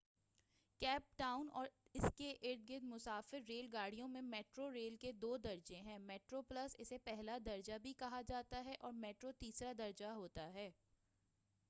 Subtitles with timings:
[0.81, 5.81] cap Town اور اسکے ارد گرد مسافر ریل گاڑیوں میں میٹرو ریل کے دو درجہ
[5.87, 10.51] ہیں: میٹرو پلس اسے پہلا درجہ بھی کہا جاتا ہے اور میٹرو تیسرا درجہ ہوتا
[10.53, 10.71] ہے-